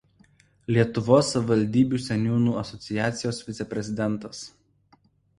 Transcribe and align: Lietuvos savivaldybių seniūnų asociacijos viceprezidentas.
Lietuvos 0.75 1.27
savivaldybių 1.33 1.99
seniūnų 2.05 2.55
asociacijos 2.61 3.41
viceprezidentas. 3.51 4.41